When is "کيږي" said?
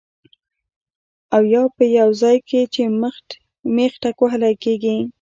4.63-4.95